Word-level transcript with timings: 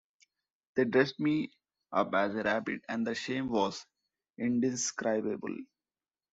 They 0.75 0.85
dressed 0.85 1.19
me 1.19 1.51
up 1.91 2.15
as 2.15 2.33
a 2.33 2.41
rabbit, 2.41 2.81
and 2.89 3.05
the 3.05 3.13
shame 3.13 3.49
was 3.49 3.85
indescribable. 4.35 5.55